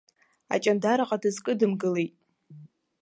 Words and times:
Аҷандараҟа 0.53 1.17
дызкыдымгылеит. 1.21 2.13